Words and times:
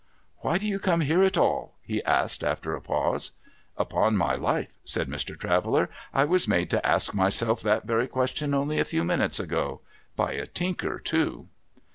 'Why 0.37 0.57
do 0.57 0.65
you 0.67 0.79
come 0.79 1.01
here 1.01 1.21
at 1.21 1.37
all?' 1.37 1.75
he 1.93 2.03
asked, 2.05 2.43
after 2.43 2.73
a 2.73 2.81
pause.' 2.81 3.33
Upon 3.77 4.17
my 4.17 4.33
life,' 4.33 4.79
said 4.83 5.07
Mr. 5.07 5.37
Traveller,' 5.37 5.91
I 6.11 6.25
was 6.25 6.47
made 6.47 6.71
to 6.71 6.83
ask 6.83 7.13
myself 7.13 7.61
that 7.61 7.85
very 7.85 8.07
question 8.07 8.55
only 8.55 8.79
a 8.79 8.83
few 8.83 9.03
minutes 9.03 9.39
ago— 9.39 9.81
by 10.15 10.31
a 10.31 10.47
Tinker 10.47 10.97
too.' 10.97 11.49